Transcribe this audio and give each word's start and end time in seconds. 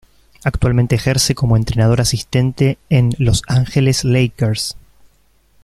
Actualmente 0.43 0.95
ejerce 0.95 1.35
como 1.35 1.57
entrenador 1.57 2.01
asistente 2.01 2.79
de 2.89 3.15
Los 3.19 3.43
Angeles 3.47 4.03
Lakers. 4.03 4.75